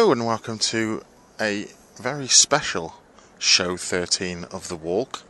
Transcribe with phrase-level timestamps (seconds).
[0.00, 1.02] Hello and welcome to
[1.38, 1.66] a
[1.96, 2.94] very special
[3.38, 5.24] show 13 of The Walk.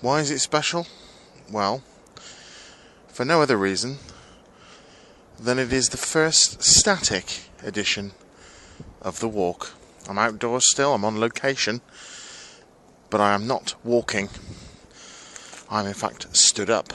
[0.00, 0.86] Why is it special?
[1.50, 1.82] Well,
[3.08, 3.98] for no other reason
[5.36, 8.12] than it is the first static edition
[9.02, 9.72] of The Walk.
[10.08, 11.80] I'm outdoors still, I'm on location,
[13.10, 14.28] but I am not walking.
[15.68, 16.92] I'm in fact stood up,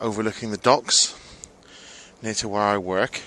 [0.00, 1.18] overlooking the docks
[2.22, 3.22] near to where I work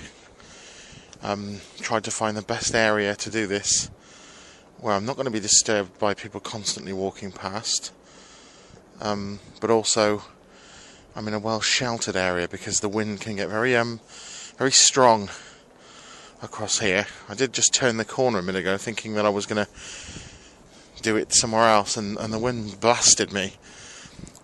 [1.26, 3.90] um, tried to find the best area to do this
[4.80, 7.92] where I'm not going to be disturbed by people constantly walking past,
[9.02, 10.22] um, but also
[11.16, 14.00] I'm in a well sheltered area because the wind can get very um,
[14.58, 15.30] very strong
[16.44, 17.08] across here.
[17.28, 19.72] I did just turn the corner a minute ago thinking that I was going to
[21.02, 23.54] do it somewhere else, and, and the wind blasted me.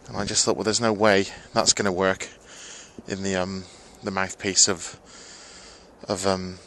[0.07, 2.27] And I just thought, well, there's no way that's going to work
[3.07, 3.65] in the um,
[4.03, 4.99] the mouthpiece of
[6.07, 6.57] of um,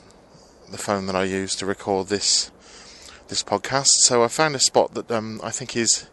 [0.70, 2.50] the phone that I use to record this
[3.28, 3.88] this podcast.
[4.04, 6.06] So I found a spot that um, I think is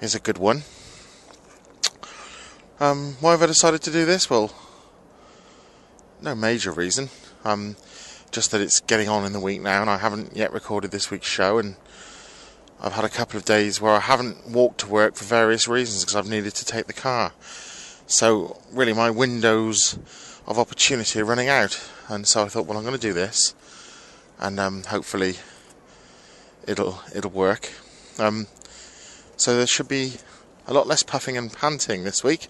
[0.00, 0.62] is a good one.
[2.80, 4.28] Um, why have I decided to do this?
[4.28, 4.52] Well,
[6.20, 7.08] no major reason.
[7.44, 7.76] Um,
[8.30, 11.10] just that it's getting on in the week now, and I haven't yet recorded this
[11.10, 11.76] week's show, and
[12.80, 16.02] I've had a couple of days where I haven't walked to work for various reasons
[16.02, 17.32] because I've needed to take the car.
[18.06, 19.96] So really, my windows
[20.46, 23.54] of opportunity are running out, and so I thought, well, I'm going to do this,
[24.38, 25.36] and um, hopefully
[26.66, 27.72] it'll it'll work.
[28.18, 28.46] Um,
[29.36, 30.14] so there should be
[30.66, 32.48] a lot less puffing and panting this week.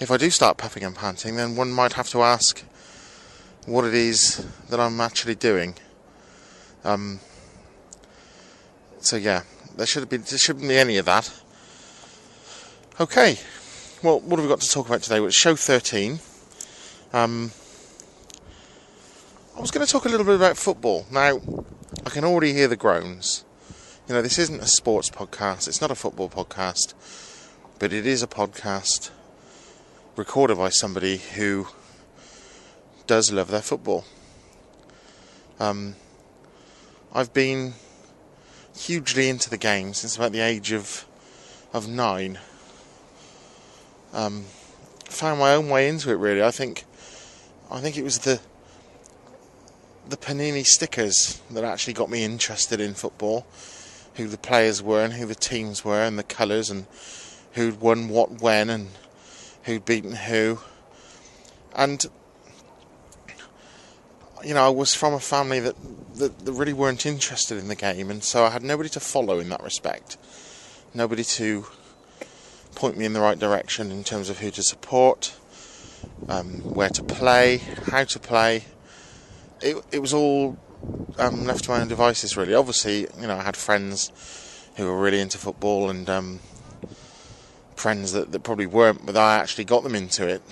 [0.00, 2.62] If I do start puffing and panting, then one might have to ask
[3.66, 5.74] what it is that I'm actually doing.
[6.84, 7.20] Um,
[9.00, 9.42] so yeah,
[9.76, 11.30] there should be there shouldn't be any of that.
[13.00, 13.38] Okay,
[14.02, 15.20] well, what have we got to talk about today?
[15.20, 16.18] Well, it's show 13.
[17.12, 17.52] Um,
[19.58, 21.04] I was going to talk a little bit about football.
[21.10, 21.40] Now,
[22.06, 23.44] I can already hear the groans.
[24.06, 26.94] You know, this isn't a sports podcast, it's not a football podcast,
[27.80, 29.10] but it is a podcast
[30.14, 31.66] recorded by somebody who
[33.08, 34.04] does love their football.
[35.58, 35.96] Um,
[37.12, 37.74] I've been
[38.76, 41.04] hugely into the game since about the age of
[41.72, 42.38] of nine.
[44.12, 44.44] Um,
[45.06, 46.44] found my own way into it really.
[46.44, 46.84] I think
[47.72, 48.40] I think it was the
[50.08, 53.46] the Panini stickers that actually got me interested in football.
[54.14, 56.86] Who the players were and who the teams were and the colours and
[57.52, 58.88] who'd won what when and
[59.62, 60.58] who'd beaten who.
[61.74, 62.04] And
[64.44, 65.76] you know, I was from a family that,
[66.16, 69.38] that, that really weren't interested in the game, and so I had nobody to follow
[69.40, 70.16] in that respect.
[70.94, 71.66] Nobody to
[72.74, 75.36] point me in the right direction in terms of who to support,
[76.28, 78.64] um, where to play, how to play.
[79.60, 80.56] It, it was all
[81.18, 82.54] um, left to my own devices, really.
[82.54, 84.12] Obviously, you know, I had friends
[84.76, 86.40] who were really into football and um,
[87.74, 90.42] friends that, that probably weren't, but I actually got them into it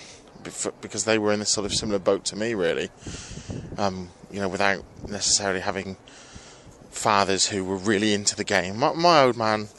[0.81, 2.89] because they were in this sort of similar boat to me, really.
[3.77, 5.97] Um, you know, without necessarily having
[6.89, 8.77] fathers who were really into the game.
[8.77, 9.69] My, my old man,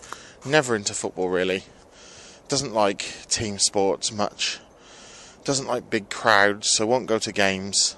[0.44, 1.64] never into football, really
[2.48, 4.58] doesn't like team sports much,
[5.44, 7.94] doesn't like big crowds, so won't go to games.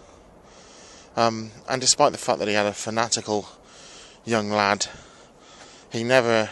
[1.16, 3.48] Um, and despite the fact that he had a fanatical
[4.25, 4.87] young lad,
[5.93, 6.50] he never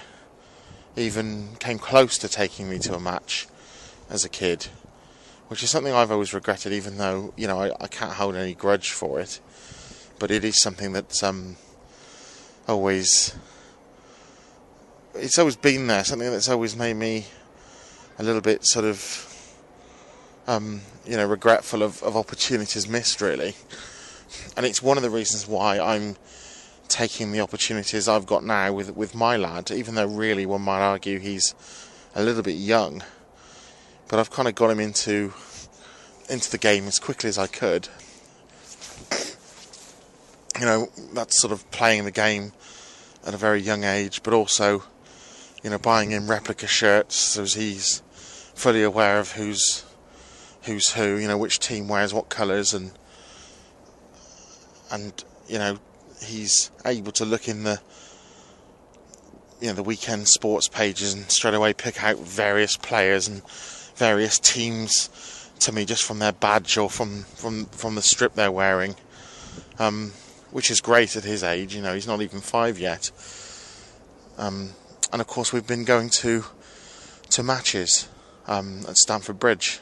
[0.96, 3.46] even came close to taking me to a match
[4.10, 4.66] as a kid,
[5.48, 8.54] which is something I've always regretted, even though, you know, I, I can't hold any
[8.54, 9.41] grudge for it.
[10.19, 11.56] But it is something that's um,
[12.66, 13.36] always.
[15.14, 17.26] It's always been there, something that's always made me
[18.19, 19.54] a little bit sort of,
[20.46, 23.54] um, you know, regretful of, of opportunities missed, really.
[24.56, 26.16] And it's one of the reasons why I'm
[26.88, 30.80] taking the opportunities I've got now with with my lad, even though really one might
[30.80, 31.54] argue he's
[32.14, 33.02] a little bit young.
[34.08, 35.34] But I've kind of got him into
[36.28, 37.88] into the game as quickly as I could.
[40.58, 42.52] You know, that's sort of playing the game
[43.24, 44.82] at a very young age, but also,
[45.62, 48.02] you know, buying him replica shirts so he's
[48.54, 49.84] fully aware of who's
[50.62, 52.92] who's who, you know, which team wears what colours, and
[54.90, 55.79] and you know
[56.23, 57.81] he's able to look in the
[59.61, 63.43] you know the weekend sports pages and straight away pick out various players and
[63.96, 65.11] various teams
[65.61, 68.94] to me just from their badge or from from from the strip they're wearing,
[69.79, 70.12] um,
[70.50, 71.75] which is great at his age.
[71.75, 73.11] You know, he's not even five yet.
[74.37, 74.70] Um,
[75.12, 76.44] and of course, we've been going to
[77.31, 78.08] to matches
[78.46, 79.81] um, at Stamford Bridge.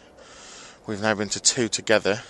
[0.86, 2.22] We've now been to two together,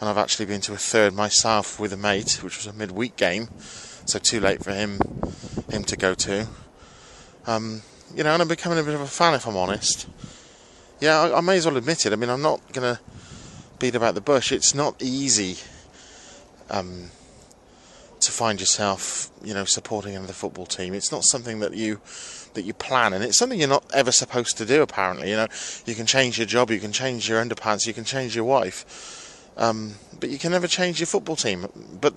[0.00, 3.16] and I've actually been to a third myself with a mate, which was a midweek
[3.16, 3.48] game,
[4.04, 4.98] so too late for him
[5.70, 6.46] him to go to.
[7.46, 7.82] Um,
[8.14, 10.06] you know, and I'm becoming a bit of a fan if I'm honest.
[11.00, 12.12] Yeah, I, I may as well admit it.
[12.12, 13.00] I mean, I'm not gonna
[13.78, 14.52] beat about the bush.
[14.52, 15.56] It's not easy
[16.70, 17.10] um,
[18.20, 20.94] to find yourself, you know, supporting another football team.
[20.94, 22.00] It's not something that you
[22.54, 24.82] that you plan, and it's something you're not ever supposed to do.
[24.82, 25.48] Apparently, you know,
[25.84, 29.25] you can change your job, you can change your underpants, you can change your wife,
[29.56, 31.66] um, but you can never change your football team.
[32.00, 32.14] But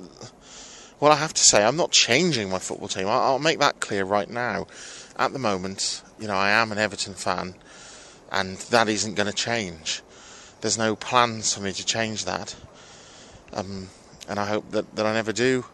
[1.00, 3.08] well, I have to say, I'm not changing my football team.
[3.08, 4.68] I'll, I'll make that clear right now.
[5.18, 7.56] At the moment, you know, I am an Everton fan,
[8.32, 10.02] and that isn't going to change.
[10.62, 12.56] There's no plans for me to change that.
[13.54, 13.90] Um,
[14.28, 15.66] and I hope that, that I never do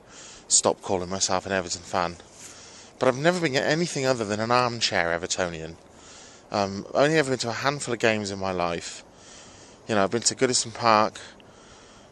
[0.47, 2.17] stop calling myself an Everton fan.
[2.99, 5.75] But I've never been anything other than an armchair Evertonian.
[6.51, 9.03] Um, only ever been to a handful of games in my life.
[9.87, 11.19] You know, I've been to Goodison Park.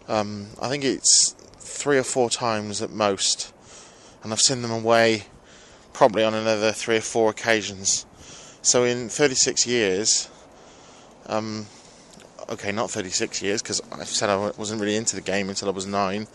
[0.08, 3.54] Um, I think it's three or four times at most,
[4.24, 5.24] and I've seen them away
[5.94, 8.06] probably on another three or four occasions.
[8.62, 10.30] So in 36 years,
[11.28, 11.68] um,
[12.50, 15.72] okay, not 36 years because I said I wasn't really into the game until I
[15.72, 16.28] was nine.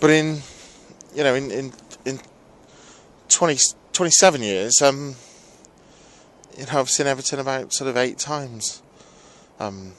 [0.00, 0.40] But in,
[1.14, 1.72] you know, in in,
[2.04, 2.20] in
[3.28, 3.58] 20,
[3.92, 5.14] 27 years, um,
[6.58, 8.82] you know, I've seen Everton about sort of eight times,
[9.58, 9.92] um,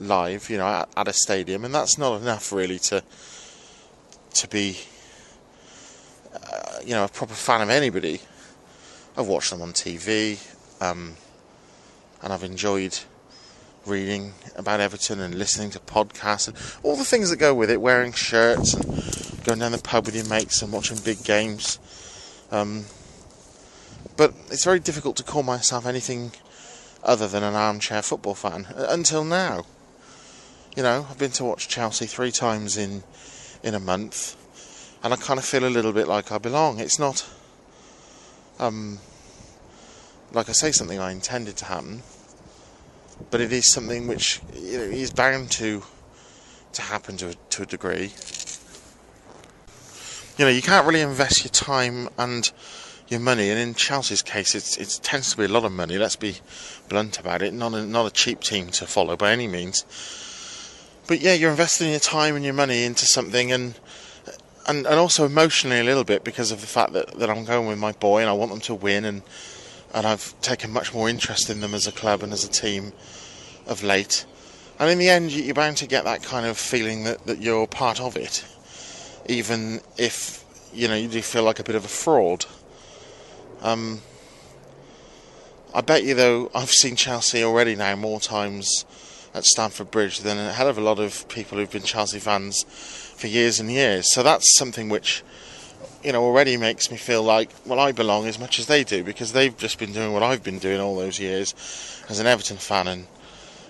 [0.00, 3.02] live, you know, at, at a stadium, and that's not enough really to
[4.32, 4.78] to be,
[6.34, 8.20] uh, you know, a proper fan of anybody.
[9.16, 10.40] I've watched them on TV,
[10.80, 11.16] um,
[12.22, 12.98] and I've enjoyed
[13.86, 17.80] reading about Everton and listening to podcasts and all the things that go with it,
[17.80, 21.78] wearing shirts and going down the pub with your mates and watching big games.
[22.50, 22.84] Um,
[24.16, 26.32] but it's very difficult to call myself anything
[27.02, 29.64] other than an armchair football fan until now.
[30.76, 33.02] You know, I've been to watch Chelsea three times in
[33.62, 34.36] in a month,
[35.02, 36.78] and I kind of feel a little bit like I belong.
[36.80, 37.28] It's not,
[38.58, 38.98] um,
[40.32, 42.02] like I say, something I intended to happen
[43.30, 45.82] but it is something which you know, is bound to
[46.72, 48.12] to happen to a, to a degree.
[50.38, 52.50] You know, you can't really invest your time and
[53.08, 55.98] your money, and in Chelsea's case, it's, it tends to be a lot of money.
[55.98, 56.36] Let's be
[56.88, 57.52] blunt about it.
[57.52, 59.84] Not a, not a cheap team to follow by any means.
[61.10, 63.74] But yeah, you're investing your time and your money into something, and
[64.68, 67.66] and and also emotionally a little bit because of the fact that, that I'm going
[67.66, 69.22] with my boy and I want them to win, and
[69.92, 72.92] and I've taken much more interest in them as a club and as a team
[73.66, 74.24] of late.
[74.78, 77.66] And in the end, you're bound to get that kind of feeling that, that you're
[77.66, 78.44] part of it,
[79.26, 82.46] even if you know you do feel like a bit of a fraud.
[83.62, 84.00] Um,
[85.74, 88.84] I bet you, though, I've seen Chelsea already now more times
[89.34, 92.64] at Stamford Bridge than a hell of a lot of people who've been Chelsea fans
[92.64, 94.12] for years and years.
[94.12, 95.22] So that's something which
[96.02, 99.04] you know, already makes me feel like, well, I belong as much as they do
[99.04, 101.54] because they've just been doing what I've been doing all those years
[102.08, 103.06] as an Everton fan and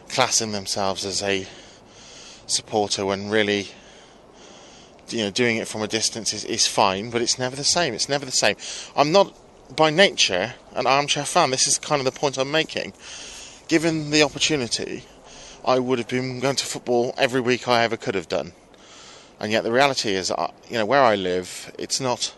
[0.08, 1.46] classing themselves as a
[2.46, 3.68] supporter when really,
[5.08, 7.94] you know, doing it from a distance is, is fine, but it's never the same.
[7.94, 8.56] It's never the same.
[8.94, 9.34] I'm not,
[9.74, 11.50] by nature, an armchair fan.
[11.50, 12.92] This is kind of the point I'm making.
[13.66, 15.04] Given the opportunity,
[15.64, 18.52] I would have been going to football every week I ever could have done.
[19.38, 22.34] And yet the reality is, uh, you know, where I live, it's not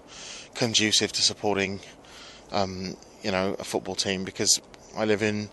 [0.54, 1.80] conducive to supporting,
[2.50, 4.60] um, you know, a football team because
[4.96, 5.50] I live in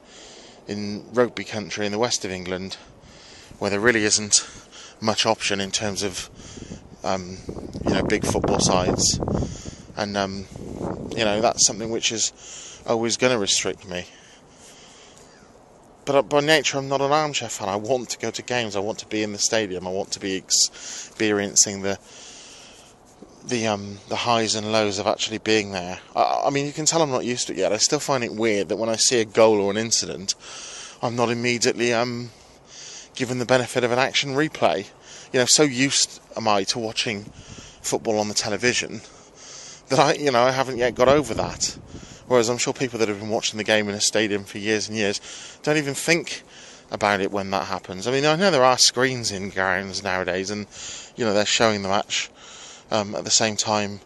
[0.68, 2.78] in rugby country in the west of England,
[3.58, 4.48] where there really isn't
[5.02, 6.30] much option in terms of,
[7.04, 7.38] um,
[7.86, 9.20] you know, big football sides,
[9.98, 10.46] and um,
[11.16, 14.06] you know that's something which is always going to restrict me
[16.12, 17.70] but by nature, I'm not an armchair fan.
[17.70, 18.76] I want to go to games.
[18.76, 19.86] I want to be in the stadium.
[19.86, 22.00] I want to be experiencing the
[23.46, 26.00] the um the highs and lows of actually being there.
[26.16, 27.72] I, I, mean, you can tell I'm not used to it yet.
[27.72, 30.34] I still find it weird that when I see a goal or an incident,
[31.04, 32.32] I'm not immediately um
[33.14, 34.88] given the benefit of an action replay.
[35.32, 37.26] You know, so used am I to watching
[37.84, 39.02] football on the television
[39.90, 41.78] that I, you know, I haven't yet got over that.
[42.30, 44.88] Whereas I'm sure people that have been watching the game in a stadium for years
[44.88, 45.20] and years
[45.64, 46.44] don't even think
[46.92, 48.08] about it when that happens.
[48.08, 50.68] I mean, I know there are screens in grounds nowadays, and
[51.16, 52.30] you know they're showing the match
[52.92, 54.00] um, at the same time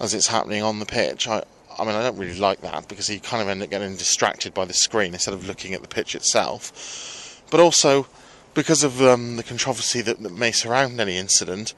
[0.00, 1.28] as it's happening on the pitch.
[1.28, 1.44] I,
[1.78, 4.52] I mean, I don't really like that because you kind of end up getting distracted
[4.52, 7.40] by the screen instead of looking at the pitch itself.
[7.52, 8.08] But also
[8.52, 11.74] because of um, the controversy that, that may surround any incident,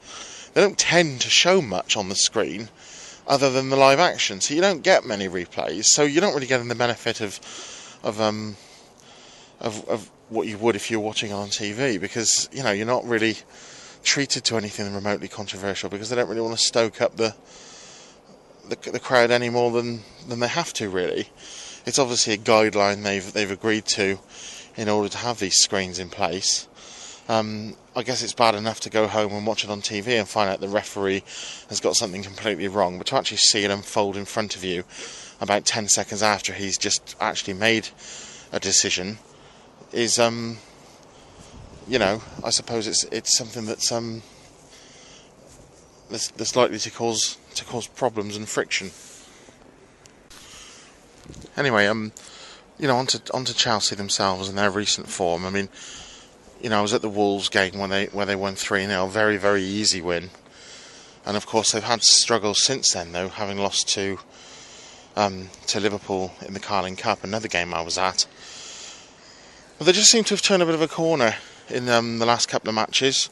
[0.55, 2.69] they don't tend to show much on the screen
[3.27, 4.41] other than the live action.
[4.41, 5.85] So you don't get many replays.
[5.85, 7.39] So you're not really getting the benefit of
[8.03, 8.57] of um
[9.59, 13.05] of, of what you would if you're watching on TV because you know you're not
[13.05, 13.37] really
[14.03, 17.33] treated to anything remotely controversial because they don't really want to stoke up the
[18.67, 21.29] the, the crowd any more than than they have to really.
[21.85, 24.19] It's obviously a guideline they've they've agreed to
[24.75, 26.67] in order to have these screens in place.
[27.29, 30.27] Um, I guess it's bad enough to go home and watch it on TV and
[30.27, 31.23] find out the referee
[31.69, 34.83] has got something completely wrong, but to actually see it unfold in front of you
[35.39, 37.89] about 10 seconds after he's just actually made
[38.51, 39.19] a decision
[39.91, 40.57] is, um,
[41.87, 44.23] you know, I suppose it's it's something that's um,
[46.09, 48.91] that's, that's likely to cause to cause problems and friction.
[51.55, 52.11] Anyway, um,
[52.79, 55.45] you know, onto onto Chelsea themselves and their recent form.
[55.45, 55.69] I mean,
[56.63, 59.07] you know, I was at the Wolves game when they where they won three 0
[59.07, 60.29] very very easy win,
[61.25, 64.17] and of course they've had struggles since then though, having lost to
[65.17, 68.25] um, to Liverpool in the Carling Cup, another game I was at.
[69.77, 71.35] But they just seem to have turned a bit of a corner
[71.69, 73.29] in um, the last couple of matches.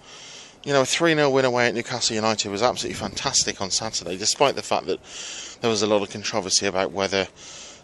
[0.66, 4.18] You know, a 3 0 win away at Newcastle United was absolutely fantastic on Saturday,
[4.18, 5.00] despite the fact that
[5.62, 7.30] there was a lot of controversy about whether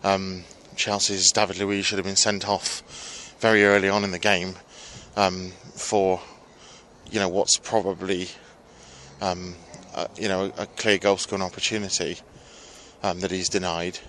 [0.04, 0.44] um,
[0.76, 2.84] Chelsea's David Luiz should have been sent off
[3.40, 4.56] very early on in the game
[5.18, 6.22] um, for,
[7.12, 8.30] you know, what's probably,
[9.20, 9.56] um,
[10.18, 12.18] you know, a clear goal scoring opportunity
[13.04, 14.00] um, that he's denied.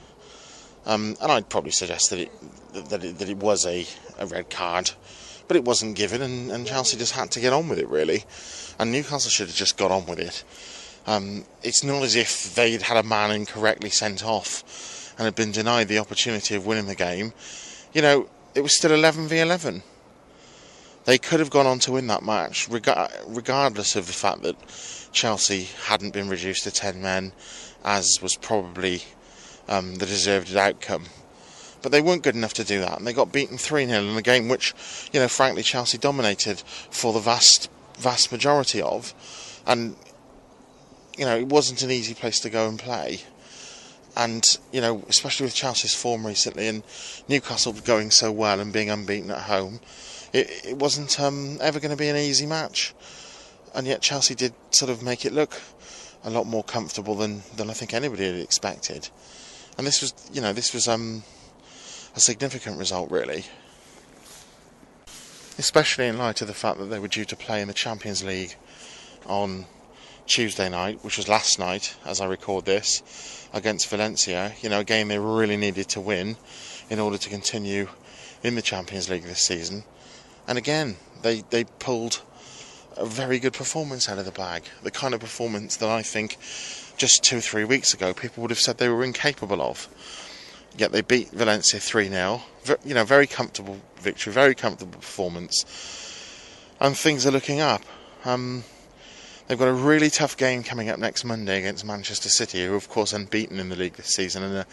[0.86, 2.30] Um, and I'd probably suggest that it
[2.90, 3.86] that it, that it was a,
[4.18, 4.90] a red card,
[5.48, 8.24] but it wasn't given, and, and, Chelsea just had to get on with it really,
[8.78, 10.44] and Newcastle should have just got on with it.
[11.06, 15.52] Um, it's not as if they'd had a man incorrectly sent off and had been
[15.52, 17.32] denied the opportunity of winning the game.
[17.92, 19.82] You know, it was still 11 v 11.
[21.08, 24.56] They could have gone on to win that match, regardless of the fact that
[25.10, 27.32] Chelsea hadn't been reduced to 10 men,
[27.82, 29.04] as was probably
[29.70, 31.06] um, the deserved outcome.
[31.80, 34.18] But they weren't good enough to do that, and they got beaten 3 0 in
[34.18, 34.74] a game which,
[35.10, 36.60] you know, frankly, Chelsea dominated
[36.90, 39.14] for the vast, vast majority of.
[39.66, 39.96] And,
[41.16, 43.22] you know, it wasn't an easy place to go and play.
[44.14, 46.82] And, you know, especially with Chelsea's form recently and
[47.28, 49.80] Newcastle going so well and being unbeaten at home,
[50.32, 52.94] it, it wasn't um, ever going to be an easy match.
[53.74, 55.60] And yet Chelsea did sort of make it look
[56.24, 59.08] a lot more comfortable than, than I think anybody had expected.
[59.76, 61.22] And this was, you know, this was um,
[62.16, 63.44] a significant result, really.
[65.58, 68.24] Especially in light of the fact that they were due to play in the Champions
[68.24, 68.56] League
[69.26, 69.66] on
[70.26, 74.52] Tuesday night, which was last night, as I record this, against Valencia.
[74.60, 76.36] You know, a game they really needed to win
[76.90, 77.88] in order to continue
[78.42, 79.84] in the Champions League this season.
[80.48, 82.22] And again, they, they pulled
[82.96, 84.64] a very good performance out of the bag.
[84.82, 86.38] The kind of performance that I think
[86.96, 89.88] just two or three weeks ago people would have said they were incapable of.
[90.76, 92.42] Yet they beat Valencia 3 0.
[92.84, 95.64] You know, very comfortable victory, very comfortable performance.
[96.80, 97.82] And things are looking up.
[98.24, 98.64] Um,
[99.48, 102.90] They've got a really tough game coming up next Monday against Manchester City, who, of
[102.90, 104.66] course, are unbeaten in the league this season and are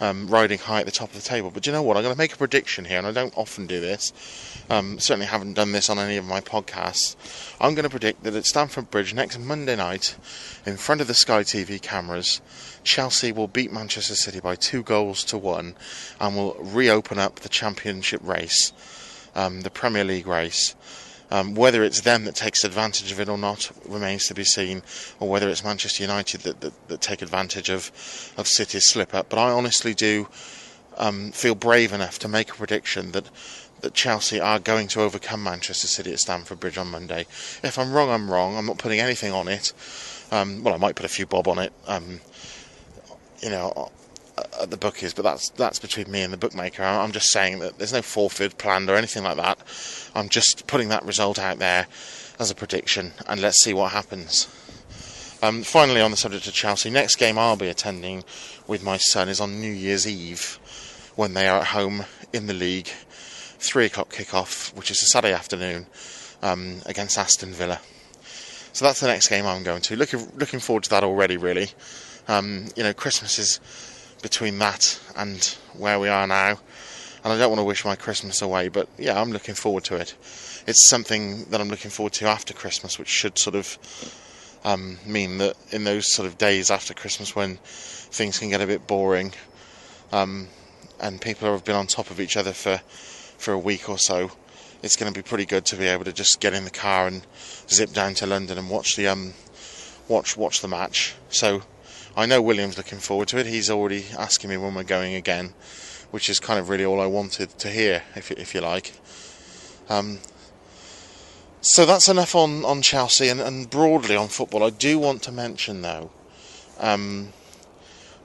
[0.00, 1.50] um, riding high at the top of the table.
[1.50, 1.98] But you know what?
[1.98, 4.14] I'm going to make a prediction here, and I don't often do this.
[4.70, 7.16] Um, certainly haven't done this on any of my podcasts.
[7.60, 10.16] I'm going to predict that at Stamford Bridge next Monday night,
[10.64, 12.40] in front of the Sky TV cameras,
[12.82, 15.76] Chelsea will beat Manchester City by two goals to one
[16.18, 18.72] and will reopen up the championship race,
[19.34, 20.74] um, the Premier League race.
[21.30, 24.82] Um, whether it's them that takes advantage of it or not remains to be seen,
[25.18, 27.90] or whether it's Manchester United that, that, that take advantage of,
[28.36, 29.30] of City's slip up.
[29.30, 30.28] But I honestly do
[30.96, 33.30] um, feel brave enough to make a prediction that
[33.84, 37.26] that Chelsea are going to overcome Manchester City at Stamford Bridge on Monday.
[37.62, 38.56] If I'm wrong, I'm wrong.
[38.56, 39.74] I'm not putting anything on it.
[40.32, 41.70] Um, well, I might put a few bob on it.
[41.86, 42.20] Um,
[43.40, 43.90] you know,
[44.36, 46.82] at the bookies, but that's that's between me and the bookmaker.
[46.82, 49.58] I'm just saying that there's no forfeit planned or anything like that.
[50.14, 51.86] I'm just putting that result out there
[52.38, 54.48] as a prediction, and let's see what happens.
[55.42, 58.24] Um, finally, on the subject of Chelsea, next game I'll be attending
[58.66, 60.58] with my son is on New Year's Eve
[61.16, 62.88] when they are at home in the league.
[63.58, 65.86] Three o'clock kickoff, which is a Saturday afternoon,
[66.42, 67.80] um, against Aston Villa.
[68.72, 69.96] So that's the next game I'm going to.
[69.96, 71.36] Looking looking forward to that already.
[71.36, 71.70] Really,
[72.26, 73.60] um, you know, Christmas is
[74.24, 76.58] between that and where we are now.
[77.22, 79.96] And I don't want to wish my Christmas away, but yeah, I'm looking forward to
[79.96, 80.14] it.
[80.66, 83.78] It's something that I'm looking forward to after Christmas, which should sort of
[84.64, 88.66] um, mean that in those sort of days after Christmas when things can get a
[88.66, 89.34] bit boring
[90.10, 90.48] um,
[91.00, 92.78] and people have been on top of each other for,
[93.36, 94.30] for a week or so,
[94.82, 97.08] it's going to be pretty good to be able to just get in the car
[97.08, 97.26] and
[97.68, 99.34] zip down to London and watch the um,
[100.08, 101.14] watch watch the match.
[101.28, 101.62] So
[102.16, 103.46] I know William's looking forward to it.
[103.46, 105.52] He's already asking me when we're going again,
[106.12, 108.92] which is kind of really all I wanted to hear, if if you like.
[109.88, 110.20] Um,
[111.60, 114.62] so that's enough on, on Chelsea and, and, broadly on football.
[114.62, 116.10] I do want to mention, though,
[116.78, 117.32] um,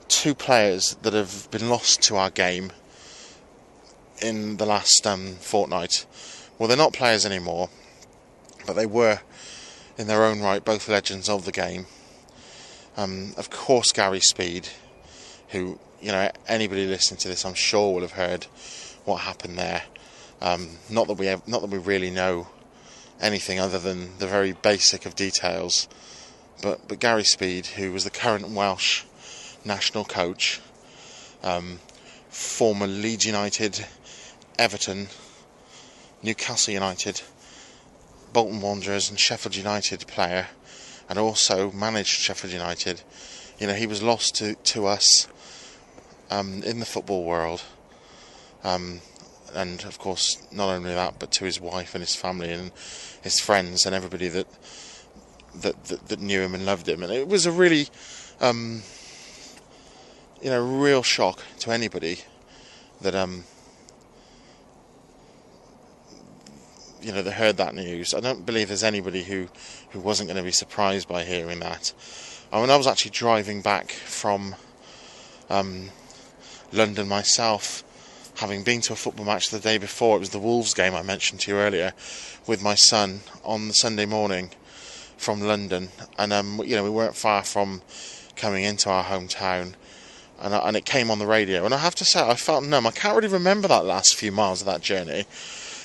[0.08, 2.70] two players that have been lost to our game
[4.20, 6.04] in the last um, fortnight.
[6.58, 7.70] Well, they're not players anymore,
[8.66, 9.20] but they were,
[9.96, 11.86] in their own right, both legends of the game.
[13.00, 14.68] Um, of course, Gary Speed,
[15.48, 18.44] who you know anybody listening to this, I'm sure will have heard
[19.06, 19.84] what happened there.
[20.42, 22.48] Um, not that we have, not that we really know
[23.18, 25.88] anything other than the very basic of details.
[26.62, 29.04] But but Gary Speed, who was the current Welsh
[29.64, 30.60] national coach,
[31.42, 31.78] um,
[32.28, 33.86] former Leeds United,
[34.58, 35.08] Everton,
[36.22, 37.22] Newcastle United,
[38.34, 40.48] Bolton Wanderers, and Sheffield United player,
[41.10, 43.02] and also managed Sheffield United.
[43.58, 45.26] You know, he was lost to to us
[46.30, 47.62] um, in the football world.
[48.62, 49.00] Um,
[49.52, 52.70] and of course, not only that, but to his wife and his family and
[53.20, 54.46] his friends and everybody that
[55.56, 57.02] that that, that knew him and loved him.
[57.02, 57.88] And it was a really,
[58.40, 58.82] um,
[60.40, 62.20] you know, real shock to anybody
[63.00, 63.42] that um,
[67.02, 68.14] you know, that heard that news.
[68.14, 69.48] I don't believe there's anybody who
[69.90, 71.92] who wasn't going to be surprised by hearing that.
[72.52, 74.56] I mean, I was actually driving back from
[75.48, 75.90] um,
[76.72, 77.84] London myself
[78.40, 81.02] having been to a football match the day before, it was the Wolves game I
[81.02, 81.92] mentioned to you earlier,
[82.46, 84.50] with my son on the Sunday morning
[85.18, 87.82] from London, and um, you know we weren't far from
[88.36, 89.74] coming into our hometown,
[90.40, 92.86] and and it came on the radio, and I have to say I felt numb.
[92.86, 95.26] I can't really remember that last few miles of that journey.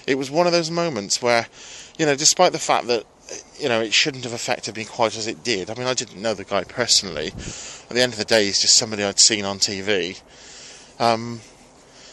[0.07, 1.47] It was one of those moments where,
[1.97, 3.05] you know, despite the fact that
[3.59, 5.69] you know, it shouldn't have affected me quite as it did.
[5.69, 7.27] I mean, I didn't know the guy personally.
[7.27, 10.19] At the end of the day, he's just somebody I'd seen on TV.
[10.99, 11.41] Um,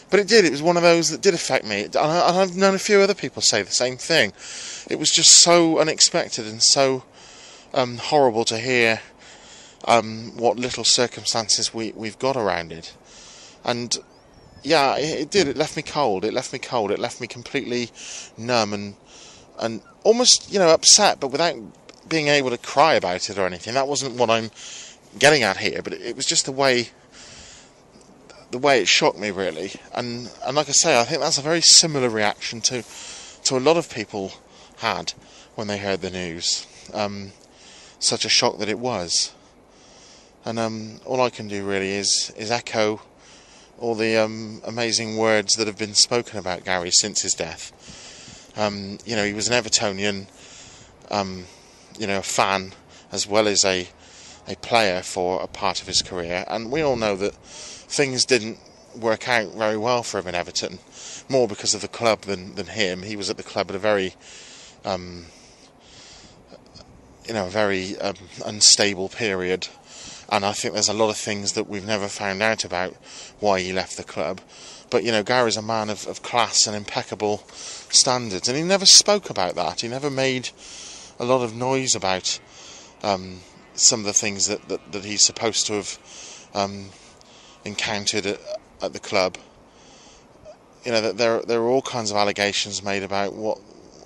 [0.09, 0.45] but it did.
[0.45, 1.85] It was one of those that did affect me.
[1.85, 4.33] And I've known a few other people say the same thing.
[4.89, 7.03] It was just so unexpected and so
[7.73, 9.01] um, horrible to hear
[9.85, 12.95] um, what little circumstances we, we've got around it.
[13.63, 13.97] And
[14.61, 15.47] yeah, it, it, did.
[15.47, 16.25] It left me cold.
[16.25, 16.91] It left me cold.
[16.91, 17.89] It left me completely
[18.37, 18.95] numb and
[19.59, 21.55] and almost you know upset, but without
[22.07, 23.73] being able to cry about it or anything.
[23.73, 24.51] That wasn't what I'm
[25.17, 25.81] getting at here.
[25.81, 26.89] But it, was just the way
[28.51, 31.41] the way it shocked me really, and and like I say, I think that's a
[31.41, 32.83] very similar reaction to
[33.45, 34.33] to a lot of people
[34.77, 35.13] had
[35.55, 36.67] when they heard the news.
[36.93, 37.31] Um,
[37.99, 39.33] such a shock that it was,
[40.45, 43.01] and um, all I can do really is is echo
[43.79, 48.02] all the um, amazing words that have been spoken about Gary since his death.
[48.55, 50.27] Um, you know, he was an Evertonian,
[51.09, 51.45] um,
[51.97, 52.73] you know, a fan
[53.11, 53.87] as well as a
[54.47, 58.57] a player for a part of his career, and we all know that things didn't
[58.95, 60.79] work out very well for him in Everton,
[61.29, 63.03] more because of the club than, than him.
[63.03, 64.15] He was at the club at a very,
[64.83, 65.25] um,
[67.27, 69.67] you know, a very um, unstable period,
[70.29, 72.95] and I think there's a lot of things that we've never found out about
[73.39, 74.41] why he left the club.
[74.89, 77.43] But you know, Gary's a man of, of class and impeccable
[77.93, 79.81] standards, and he never spoke about that.
[79.81, 80.49] He never made
[81.19, 82.39] a lot of noise about
[83.03, 83.39] um,
[83.75, 85.99] some of the things that, that, that he's supposed to have
[86.53, 86.89] um,
[87.65, 88.39] encountered at,
[88.81, 89.37] at the club.
[90.85, 93.57] You know that there there are all kinds of allegations made about what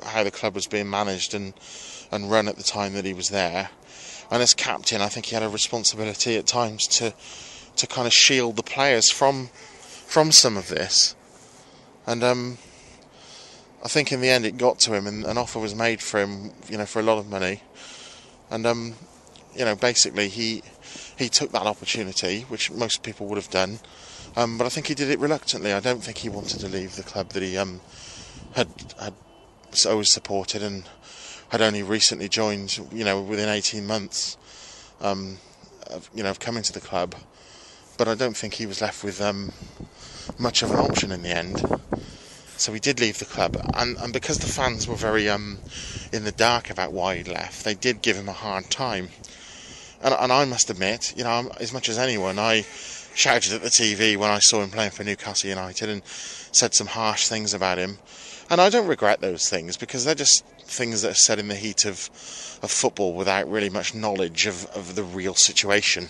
[0.05, 1.53] how the club was being managed and
[2.11, 3.69] and run at the time that he was there.
[4.29, 7.13] And as captain, I think he had a responsibility at times to
[7.77, 9.49] to kind of shield the players from
[10.05, 11.15] from some of this.
[12.05, 12.57] And um,
[13.83, 16.19] I think in the end it got to him, and an offer was made for
[16.19, 17.61] him, you know, for a lot of money.
[18.49, 18.95] And um,
[19.55, 20.63] you know, basically he
[21.17, 23.79] he took that opportunity, which most people would have done.
[24.35, 25.73] Um, but I think he did it reluctantly.
[25.73, 27.81] I don't think he wanted to leave the club that he um,
[28.53, 28.67] had
[28.99, 29.13] had
[29.87, 30.83] always supported and
[31.49, 32.79] had only recently joined.
[32.91, 34.37] You know, within 18 months,
[35.01, 35.37] um,
[35.87, 37.15] of, you know, of coming to the club.
[37.97, 39.51] But I don't think he was left with um,
[40.37, 41.63] much of an option in the end.
[42.57, 45.59] So he did leave the club, and, and because the fans were very um,
[46.11, 49.09] in the dark about why he left, they did give him a hard time
[50.01, 52.65] and, and I must admit, you know, as much as anyone, I
[53.15, 56.87] shouted at the TV when I saw him playing for Newcastle United and said some
[56.87, 57.97] harsh things about him.
[58.49, 61.55] And I don't regret those things because they're just things that are said in the
[61.55, 62.09] heat of,
[62.61, 66.09] of football without really much knowledge of, of the real situation.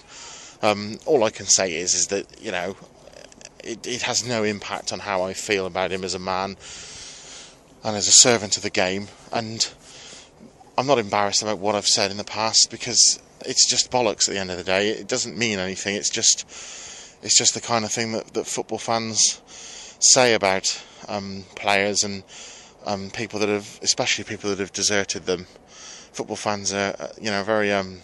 [0.62, 2.76] Um, all I can say is is that you know
[3.68, 6.58] it, it has no impact on how I feel about him as a man
[7.84, 9.08] and as a servant of the game.
[9.32, 9.70] And
[10.78, 14.34] I'm not embarrassed about what I've said in the past because it's just bollocks at
[14.34, 14.90] the end of the day.
[14.90, 15.96] It doesn't mean anything.
[15.96, 16.46] It's just
[17.22, 19.42] it's just the kind of thing that, that football fans
[20.00, 22.24] say about um, players and
[22.86, 25.48] um, people that have, especially people that have deserted them.
[26.14, 28.02] Football fans are, uh, you know, very um,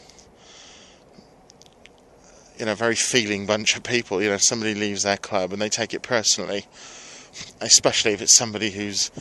[2.58, 4.22] you know, very feeling bunch of people.
[4.22, 6.66] You know, somebody leaves their club and they take it personally,
[7.62, 9.12] especially if it's somebody who's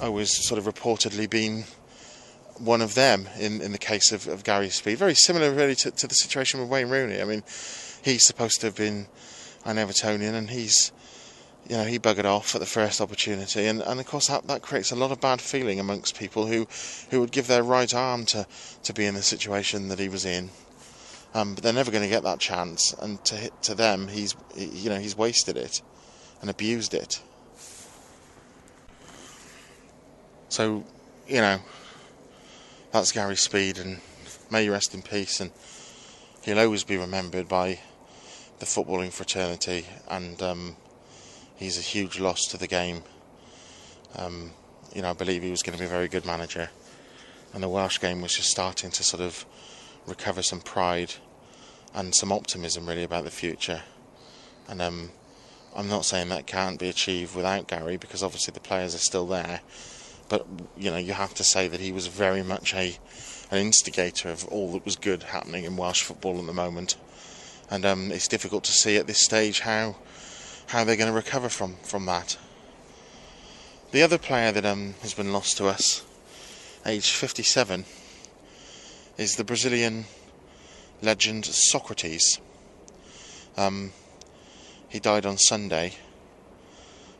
[0.00, 1.64] always sort of reportedly been
[2.58, 4.98] one of them in, in the case of, of Gary Speed.
[4.98, 7.20] Very similar, really, to, to the situation with Wayne Rooney.
[7.20, 7.42] I mean,
[8.02, 9.06] he's supposed to have been
[9.64, 10.92] an Evertonian and he's
[11.68, 14.62] you know, he buggered off at the first opportunity, and, and of course that, that
[14.62, 16.66] creates a lot of bad feeling amongst people who,
[17.10, 18.46] who would give their right arm to,
[18.84, 20.48] to be in the situation that he was in.
[21.34, 24.88] Um, but they're never going to get that chance, and to to them, he's you
[24.88, 25.82] know he's wasted it
[26.40, 27.20] and abused it.
[30.48, 30.84] So,
[31.28, 31.58] you know,
[32.90, 34.00] that's Gary Speed, and
[34.50, 35.50] may you rest in peace, and
[36.42, 37.80] he'll always be remembered by
[38.58, 40.42] the footballing fraternity and.
[40.42, 40.76] Um,
[41.58, 43.02] he's a huge loss to the game.
[44.16, 44.52] Um,
[44.94, 46.70] you know, I believe he was going to be a very good manager,
[47.52, 49.44] and the Welsh game was just starting to sort of
[50.08, 51.14] recover some pride
[51.94, 53.82] and some optimism really about the future.
[54.68, 55.10] And um,
[55.74, 59.26] I'm not saying that can't be achieved without Gary because obviously the players are still
[59.26, 59.60] there,
[60.28, 62.98] but you know you have to say that he was very much a
[63.50, 66.96] an instigator of all that was good happening in Welsh football at the moment.
[67.70, 69.96] And um, it's difficult to see at this stage how
[70.68, 72.36] how they're going to recover from, from that.
[73.90, 76.04] The other player that um, has been lost to us,
[76.84, 77.86] aged 57,
[79.18, 80.04] is the Brazilian
[81.02, 82.38] legend Socrates.
[83.56, 83.92] Um,
[84.88, 85.94] he died on Sunday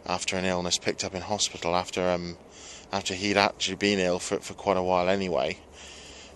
[0.07, 2.39] after an illness picked up in hospital after um,
[2.93, 5.59] after he'd actually been ill for, for quite a while anyway.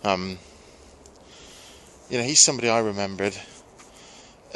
[0.03, 0.41] Um,
[2.11, 3.37] you know, he's somebody I remembered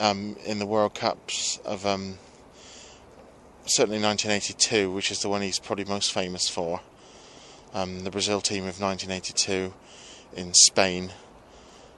[0.00, 2.18] um, in the World Cups of um,
[3.64, 6.80] certainly 1982, which is the one he's probably most famous for.
[7.72, 9.72] Um, the Brazil team of 1982
[10.36, 11.12] in Spain,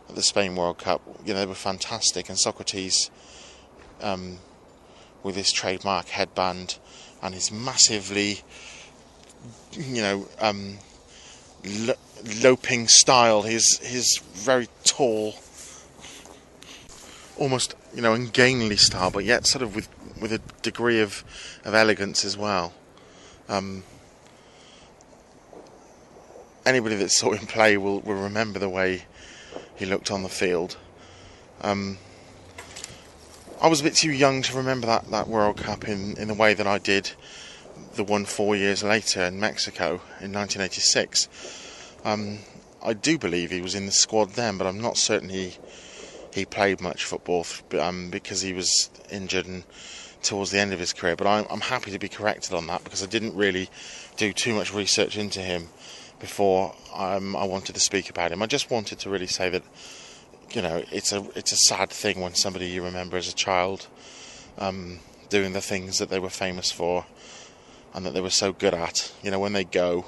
[0.09, 2.29] at the Spain World Cup, you know, they were fantastic.
[2.29, 3.11] And Socrates,
[4.01, 4.39] um,
[5.23, 6.79] with his trademark headband
[7.23, 8.41] and his massively,
[9.73, 10.79] you know, um,
[12.43, 15.35] loping style, his his very tall,
[17.37, 19.89] almost you know ungainly style, but yet sort of with
[20.21, 21.25] with a degree of,
[21.65, 22.73] of elegance as well.
[23.49, 23.85] Um,
[26.67, 29.05] anybody that saw him play will, will remember the way
[29.77, 30.77] he looked on the field.
[31.63, 31.99] Um,
[33.61, 36.35] I was a bit too young to remember that, that World Cup in, in the
[36.35, 37.11] way that I did
[37.95, 41.29] the one four years later in Mexico in 1986.
[42.05, 42.39] Um,
[42.83, 45.57] I do believe he was in the squad then, but I'm not certain he
[46.33, 47.47] he played much football
[47.81, 49.65] um, because he was injured and
[50.23, 51.17] towards the end of his career.
[51.17, 53.69] But I'm, I'm happy to be corrected on that because I didn't really
[54.17, 55.69] do too much research into him
[56.21, 58.43] before um, I wanted to speak about him.
[58.43, 59.63] I just wanted to really say that
[60.53, 63.87] you know it's a it's a sad thing when somebody you remember as a child
[64.59, 67.07] um, doing the things that they were famous for
[67.95, 69.13] and that they were so good at.
[69.23, 70.07] You know when they go.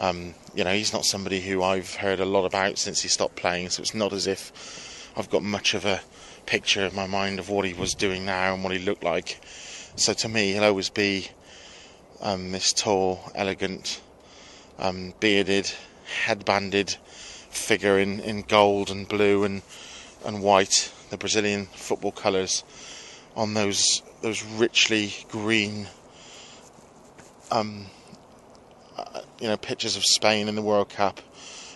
[0.00, 3.36] Um, you know he's not somebody who I've heard a lot about since he stopped
[3.36, 6.00] playing, so it's not as if I've got much of a
[6.46, 9.38] picture in my mind of what he was doing now and what he looked like.
[9.96, 11.28] So to me, he'll always be
[12.20, 14.00] um, this tall, elegant,
[14.82, 15.70] um, bearded,
[16.24, 19.62] headbanded figure in, in gold and blue and
[20.24, 22.64] and white, the Brazilian football colours,
[23.34, 25.88] on those those richly green,
[27.50, 27.86] um,
[28.96, 31.20] uh, you know, pictures of Spain in the World Cup.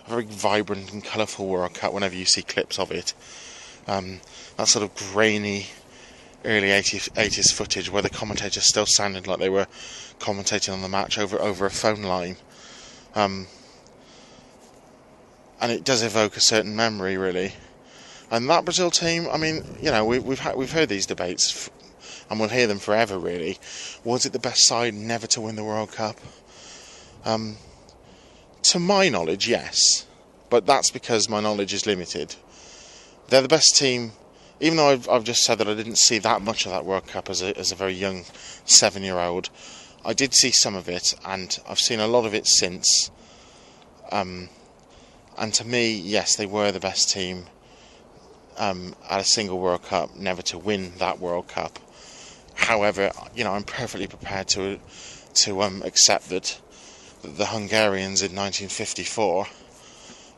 [0.07, 1.93] A very vibrant and colourful World Cup.
[1.93, 3.15] Whenever you see clips of it,
[3.89, 4.21] um,
[4.57, 5.67] that sort of grainy
[6.45, 9.67] early 80s, 80s footage where the commentators still sounded like they were
[10.21, 12.37] commentating on the match over over a phone line.
[13.17, 13.49] Um,
[15.61, 17.55] and it does evoke a certain memory, really.
[18.31, 21.71] And that Brazil team, I mean, you know, we, we've we've heard these debates,
[22.31, 23.19] and we'll hear them forever.
[23.19, 23.59] Really,
[24.05, 26.17] was it the best side never to win the World Cup?
[27.25, 27.57] Um,
[28.63, 30.07] to my knowledge, yes,
[30.51, 32.37] but that's because my knowledge is limited.
[33.29, 34.13] They're the best team
[34.61, 37.07] even though I've, I've just said that I didn't see that much of that World
[37.07, 38.25] Cup as a, as a very young
[38.65, 39.51] seven year old,
[40.07, 43.11] I did see some of it, and I've seen a lot of it since.
[44.13, 44.49] Um,
[45.37, 47.47] and to me, yes, they were the best team
[48.57, 51.81] um, at a single World Cup, never to win that World Cup.
[52.55, 54.79] However, you know, I'm perfectly prepared to
[55.35, 56.59] to um, accept that
[57.23, 59.47] the Hungarians in 1954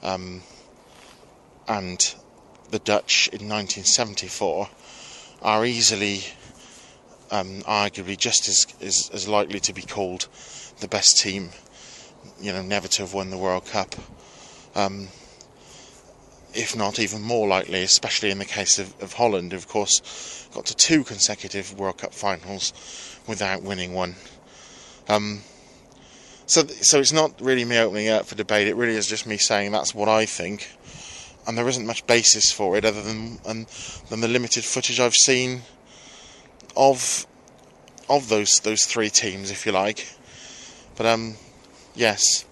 [0.03, 0.43] um,
[1.69, 2.15] and
[2.71, 4.69] the Dutch in 1974
[5.43, 6.25] are easily,
[7.31, 10.29] um, arguably, just as, as, as likely to be called
[10.81, 11.51] the best team
[12.41, 13.95] you know, never to have won the World Cup.
[14.75, 15.09] Um,
[16.55, 20.67] if not even more likely, especially in the case of, of Holland, of course got
[20.67, 22.73] to two consecutive World Cup finals
[23.27, 24.14] without winning one.
[25.09, 25.43] Um,
[26.47, 28.67] so, so it's not really me opening up for debate.
[28.67, 30.71] It really is just me saying that's what I think,
[31.47, 33.67] and there isn't much basis for it other than and,
[34.09, 35.62] than the limited footage I've seen
[36.79, 37.27] of
[38.09, 40.09] of those those three teams, if you like.
[40.97, 41.35] But um,
[41.95, 42.47] yes,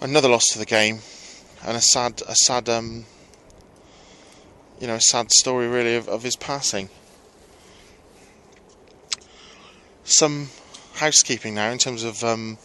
[0.00, 1.00] another loss to the game,
[1.64, 3.06] and a sad a sad um,
[4.78, 6.90] you know a sad story really of, of his passing.
[10.04, 10.50] Some
[10.94, 12.58] housekeeping now in terms of um,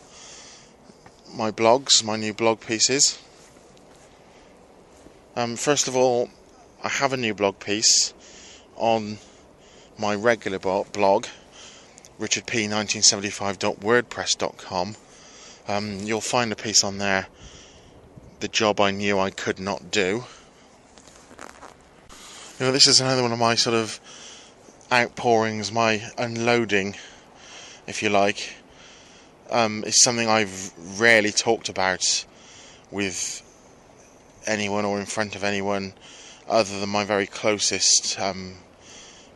[1.34, 3.18] my blogs, my new blog pieces.
[5.36, 6.30] Um, first of all,
[6.84, 8.13] I have a new blog piece
[8.76, 9.20] on
[10.00, 11.28] my regular blog,
[12.20, 14.96] richardp1975.wordpress.com.
[15.68, 17.28] Um, you'll find a piece on there,
[18.40, 20.24] The Job I Knew I Could Not Do.
[22.60, 24.00] You know, this is another one of my sort of
[24.92, 26.96] outpourings, my unloading
[27.88, 28.54] if you like,
[29.50, 32.26] um, is something I've rarely talked about
[32.92, 33.42] with
[34.46, 35.94] anyone or in front of anyone
[36.48, 38.56] other than my very closest um,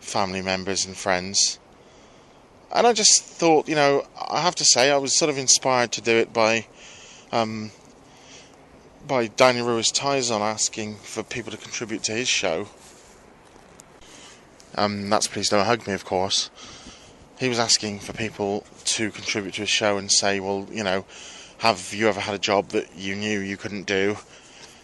[0.02, 1.58] family members and friends.
[2.74, 5.92] And I just thought, you know, I have to say, I was sort of inspired
[5.94, 6.66] to do it by
[7.32, 7.72] um,
[9.08, 12.68] by Danny Ruiz Tyson asking for people to contribute to his show.
[14.76, 16.50] Um, that's Please Don't Hug Me, of course
[17.42, 21.04] he was asking for people to contribute to his show and say, well, you know,
[21.58, 24.16] have you ever had a job that you knew you couldn't do?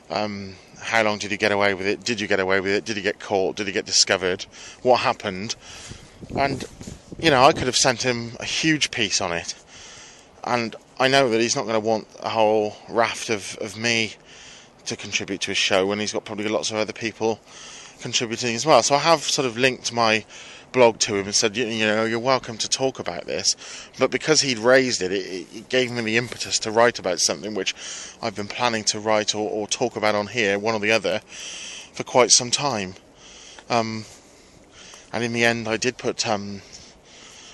[0.10, 2.04] Um, how long did he get away with it?
[2.04, 2.86] Did you get away with it?
[2.86, 3.56] Did he get caught?
[3.56, 4.46] Did he get discovered?
[4.82, 5.56] What happened?
[6.36, 6.64] And,
[7.20, 9.56] you know, I could have sent him a huge piece on it.
[10.44, 14.16] And I know that he's not going to want a whole raft of, of me
[14.86, 17.40] to contribute to his show when he's got probably lots of other people
[18.00, 18.82] contributing as well.
[18.84, 20.26] So I have sort of linked my
[20.72, 23.56] blog to him and said, you, know, you're welcome to talk about this.
[23.98, 27.54] But because he'd raised it, it, it, gave me the impetus to write about something
[27.54, 27.74] which
[28.22, 31.20] I've been planning to write or, or talk about on here, one or the other,
[31.94, 32.96] for quite some time.
[33.70, 34.06] Um,
[35.12, 36.28] and in the end, I did put.
[36.28, 36.62] Um,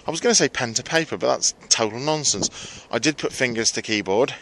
[0.05, 2.85] I was going to say pen to paper, but that's total nonsense.
[2.91, 4.33] I did put fingers to keyboard,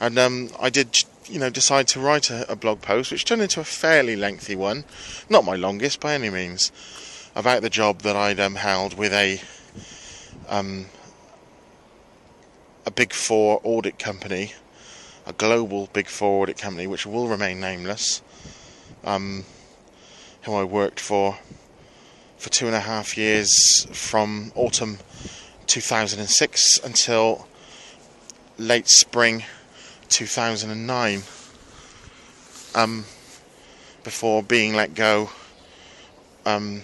[0.00, 3.40] and um, I did, you know, decide to write a, a blog post, which turned
[3.40, 4.84] into a fairly lengthy one,
[5.30, 6.70] not my longest by any means
[7.38, 9.40] about the job that I'd um, held with a
[10.48, 10.86] um,
[12.84, 14.54] a Big Four audit company,
[15.24, 18.22] a global Big Four audit company, which will remain nameless,
[19.04, 19.44] um,
[20.42, 21.38] who I worked for
[22.38, 24.98] for two and a half years from autumn
[25.68, 27.46] 2006 until
[28.58, 29.44] late spring
[30.08, 31.22] 2009.
[32.74, 33.04] Um,
[34.02, 35.30] before being let go
[36.44, 36.82] um,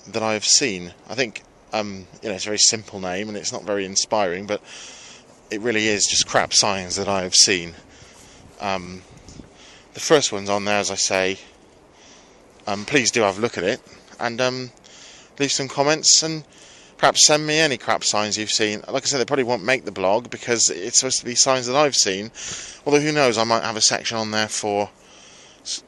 [0.07, 0.95] that I have seen.
[1.09, 4.47] I think um, you know it's a very simple name and it's not very inspiring,
[4.47, 4.63] but
[5.51, 7.75] it really is just crap signs that I have seen.
[8.61, 9.03] Um,
[9.95, 11.39] the first one's on there, as I say.
[12.71, 13.81] Um, please do have a look at it
[14.21, 14.71] and um,
[15.41, 16.45] leave some comments and
[16.99, 18.81] perhaps send me any crap signs you've seen.
[18.87, 21.67] Like I said, they probably won't make the blog because it's supposed to be signs
[21.67, 22.31] that I've seen.
[22.87, 24.89] Although who knows, I might have a section on there for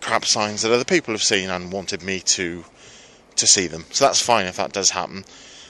[0.01, 2.65] crap signs that other people have seen and wanted me to
[3.37, 3.85] to see them.
[3.91, 5.25] So that's fine if that does happen.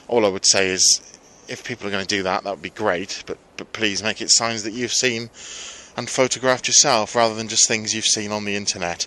[0.07, 0.99] All I would say is
[1.47, 4.19] if people are going to do that, that would be great, but, but please make
[4.19, 5.29] it signs that you've seen
[5.95, 9.05] and photographed yourself rather than just things you've seen on the internet.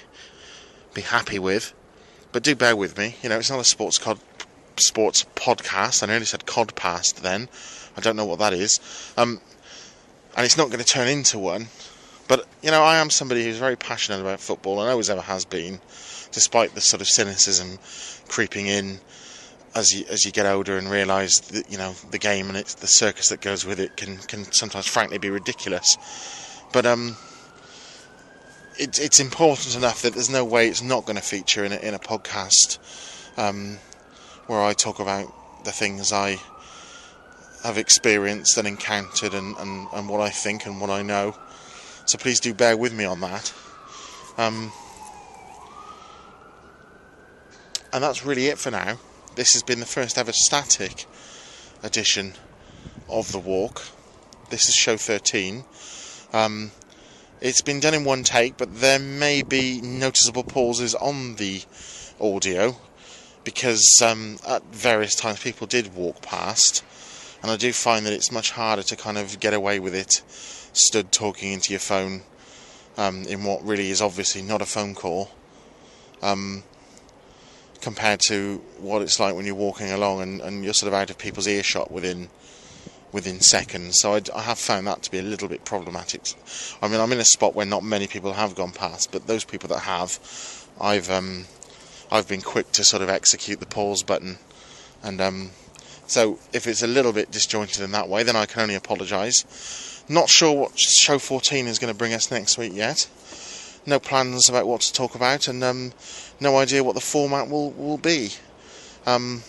[0.94, 1.72] be happy with.
[2.32, 3.16] But do bear with me.
[3.22, 4.18] You know, it's not a sports cod,
[4.76, 6.02] sports podcast.
[6.02, 7.48] I nearly said codpast then.
[7.96, 8.80] I don't know what that is.
[9.16, 9.40] Um,
[10.36, 11.66] and it's not going to turn into one.
[12.28, 15.44] But you know, I am somebody who's very passionate about football and always ever has
[15.44, 15.80] been,
[16.30, 17.78] despite the sort of cynicism
[18.28, 19.00] creeping in
[19.74, 22.74] as you as you get older and realise that you know the game and it's
[22.74, 25.96] the circus that goes with it can can sometimes frankly be ridiculous.
[26.72, 27.16] But um,
[28.80, 31.76] it's it's important enough that there's no way it's not going to feature in a,
[31.76, 32.78] in a podcast
[33.36, 33.78] um,
[34.46, 36.38] where I talk about the things I
[37.62, 41.36] have experienced and encountered and, and, and what I think and what I know.
[42.06, 43.52] So please do bear with me on that.
[44.38, 44.72] Um,
[47.92, 48.98] and that's really it for now
[49.36, 51.06] this has been the first ever static
[51.82, 52.34] edition
[53.08, 53.82] of the walk.
[54.50, 55.64] This is show 13.
[56.32, 56.72] Um,
[57.40, 61.62] it's been done in one take, but there may be noticeable pauses on the
[62.20, 62.76] audio
[63.44, 66.84] because um, at various times people did walk past,
[67.42, 70.22] and I do find that it's much harder to kind of get away with it
[70.72, 72.22] stood talking into your phone
[72.96, 75.30] um, in what really is obviously not a phone call.
[76.22, 76.62] Um,
[77.80, 81.08] compared to what it's like when you're walking along and, and you're sort of out
[81.08, 82.28] of people's earshot within
[83.12, 84.00] within seconds.
[84.00, 86.34] So I, I, have found that to be a little bit problematic.
[86.80, 89.44] I mean, I'm in a spot where not many people have gone past, but those
[89.44, 90.18] people that have,
[90.80, 91.46] I've um,
[92.10, 94.38] I've been quick to sort of execute the pause button,
[95.02, 95.50] and um,
[96.06, 100.04] so if it's a little bit disjointed in that way, then I can only apologise.
[100.08, 103.08] Not sure what show 14 is going to bring us next week yet.
[103.86, 105.92] No plans about what to talk about, and um,
[106.40, 108.30] no idea what the format will, will be.
[109.06, 109.42] Um,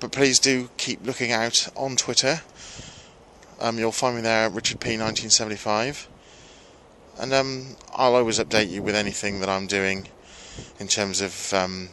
[0.00, 2.40] but please do keep looking out on Twitter.
[3.60, 6.08] Um, you'll find me there, Richard P 1975,
[7.18, 10.08] and um, I'll always update you with anything that I'm doing
[10.78, 11.88] in terms of um,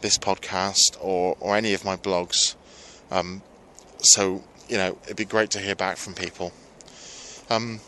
[0.00, 2.54] this podcast or, or any of my blogs.
[3.10, 3.42] Um,
[3.98, 6.52] so you know, it'd be great to hear back from people.
[7.50, 7.80] Um,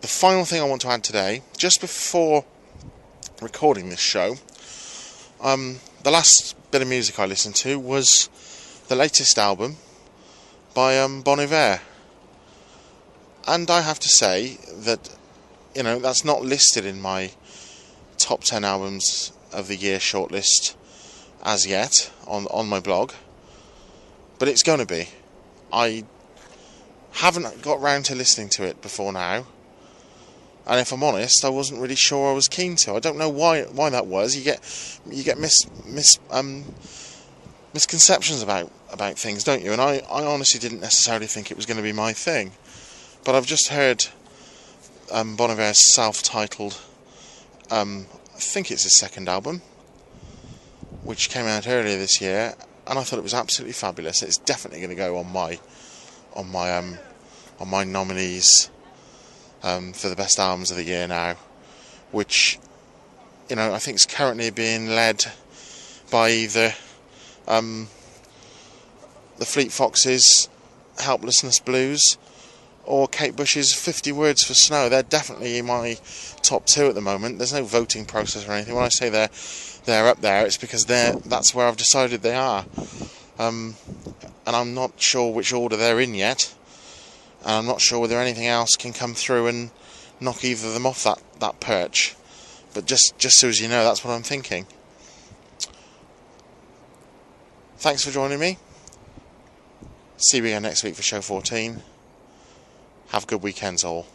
[0.00, 2.44] the final thing I want to add today, just before
[3.40, 4.36] recording this show,
[5.40, 8.28] um, the last bit of music I listened to was
[8.92, 9.74] the latest album
[10.74, 11.80] by um, Bon Iver.
[13.48, 15.08] And I have to say that,
[15.74, 17.30] you know, that's not listed in my
[18.18, 20.74] top 10 albums of the year shortlist
[21.42, 23.12] as yet on, on my blog.
[24.38, 25.08] But it's going to be.
[25.72, 26.04] I
[27.12, 29.46] haven't got round to listening to it before now
[30.66, 32.94] and if I'm honest, I wasn't really sure I was keen to.
[32.94, 34.36] I don't know why why that was.
[34.36, 36.64] You get you get mis mis um,
[37.74, 39.72] misconceptions about about things, don't you?
[39.72, 42.52] And I, I honestly didn't necessarily think it was going to be my thing,
[43.24, 44.06] but I've just heard
[45.10, 46.80] um, Bon Iver's self-titled.
[47.70, 49.62] Um, I think it's his second album,
[51.02, 52.54] which came out earlier this year,
[52.86, 54.22] and I thought it was absolutely fabulous.
[54.22, 55.58] It's definitely going to go on my
[56.34, 56.98] on my um,
[57.60, 58.70] on my nominees
[59.62, 61.36] um, for the best albums of the year now,
[62.10, 62.58] which
[63.48, 65.24] you know I think is currently being led
[66.10, 66.74] by either
[67.48, 67.88] um,
[69.38, 70.48] the Fleet Foxes,
[70.98, 72.16] Helplessness Blues,
[72.84, 74.88] or Kate Bush's 50 Words for Snow.
[74.88, 75.96] They're definitely in my
[76.42, 77.38] top two at the moment.
[77.38, 78.74] There's no voting process or anything.
[78.74, 79.30] When I say they're
[79.84, 82.64] they're up there, it's because they're that's where I've decided they are.
[83.38, 83.76] Um,
[84.46, 86.54] and I'm not sure which order they're in yet.
[87.42, 89.70] And I'm not sure whether anything else can come through and
[90.20, 92.14] knock either of them off that, that perch.
[92.74, 94.66] But just just so as you know, that's what I'm thinking.
[97.82, 98.58] Thanks for joining me.
[100.16, 101.82] See you again next week for show 14.
[103.08, 104.06] Have good weekends all.